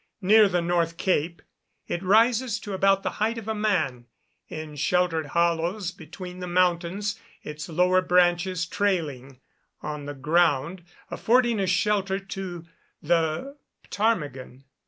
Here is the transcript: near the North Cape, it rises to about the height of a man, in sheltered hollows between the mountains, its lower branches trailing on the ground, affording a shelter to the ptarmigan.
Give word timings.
near 0.23 0.49
the 0.49 0.63
North 0.63 0.97
Cape, 0.97 1.43
it 1.87 2.01
rises 2.01 2.59
to 2.61 2.73
about 2.73 3.03
the 3.03 3.09
height 3.21 3.37
of 3.37 3.47
a 3.47 3.53
man, 3.53 4.07
in 4.49 4.75
sheltered 4.75 5.27
hollows 5.27 5.91
between 5.91 6.39
the 6.39 6.47
mountains, 6.47 7.19
its 7.43 7.69
lower 7.69 8.01
branches 8.01 8.65
trailing 8.65 9.39
on 9.83 10.07
the 10.07 10.15
ground, 10.15 10.83
affording 11.11 11.59
a 11.59 11.67
shelter 11.67 12.17
to 12.17 12.65
the 13.03 13.55
ptarmigan. 13.91 14.63